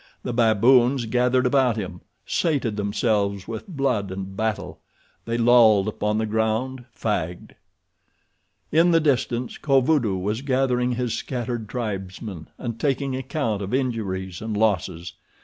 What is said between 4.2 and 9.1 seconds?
battle. They lolled upon the ground, fagged. In the